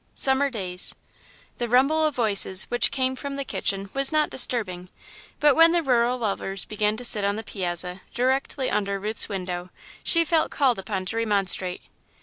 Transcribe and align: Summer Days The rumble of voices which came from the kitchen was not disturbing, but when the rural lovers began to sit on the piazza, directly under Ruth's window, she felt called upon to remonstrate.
Summer 0.15 0.49
Days 0.49 0.95
The 1.59 1.69
rumble 1.69 2.07
of 2.07 2.15
voices 2.15 2.63
which 2.71 2.89
came 2.89 3.15
from 3.15 3.35
the 3.35 3.45
kitchen 3.45 3.91
was 3.93 4.11
not 4.11 4.31
disturbing, 4.31 4.89
but 5.39 5.55
when 5.55 5.73
the 5.73 5.83
rural 5.83 6.17
lovers 6.17 6.65
began 6.65 6.97
to 6.97 7.05
sit 7.05 7.23
on 7.23 7.35
the 7.35 7.43
piazza, 7.43 8.01
directly 8.11 8.71
under 8.71 8.99
Ruth's 8.99 9.29
window, 9.29 9.69
she 10.03 10.25
felt 10.25 10.49
called 10.49 10.79
upon 10.79 11.05
to 11.05 11.17
remonstrate. 11.17 11.81